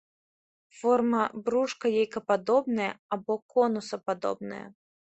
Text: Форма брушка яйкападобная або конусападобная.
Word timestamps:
Форма 0.77 1.23
брушка 1.51 1.93
яйкападобная 2.01 2.91
або 3.19 3.39
конусападобная. 3.55 4.65